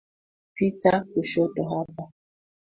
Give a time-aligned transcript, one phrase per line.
[0.55, 2.03] Pita kushoto hapa.